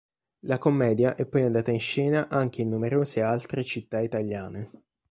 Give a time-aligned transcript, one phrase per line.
[0.45, 4.71] La commedia è poi andata in scena anche in numerose altre città italiane.